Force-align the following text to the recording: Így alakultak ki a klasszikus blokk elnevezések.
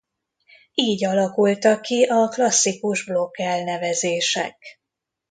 Így 0.73 1.05
alakultak 1.05 1.81
ki 1.81 2.03
a 2.03 2.27
klasszikus 2.27 3.05
blokk 3.05 3.39
elnevezések. 3.39 4.57